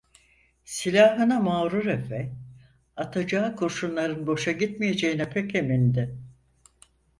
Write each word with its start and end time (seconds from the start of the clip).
Silahına 0.63 1.39
mağrur 1.39 1.85
efe, 1.85 2.33
atacağı 2.95 3.55
kurşunların 3.55 4.27
boşa 4.27 4.51
gitmeyeceğine 4.51 5.29
pek 5.29 5.55
emindi. 5.55 6.17